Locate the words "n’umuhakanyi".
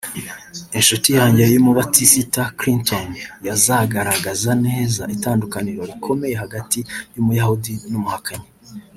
7.91-8.47